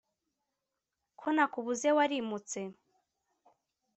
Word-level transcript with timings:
Ko 1.19 1.27
nakubuze 1.35 1.87
warimutse 1.97 2.59